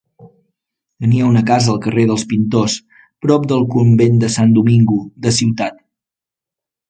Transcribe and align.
Tenia 1.03 1.25
una 1.31 1.43
casa 1.49 1.69
al 1.73 1.77
carrer 1.83 2.05
dels 2.11 2.23
pintors, 2.31 2.77
prop 3.27 3.45
del 3.53 3.67
Convent 3.77 4.17
de 4.25 4.31
Sant 4.37 4.55
Domingo 4.57 4.97
de 5.27 5.35
Ciutat. 5.41 5.79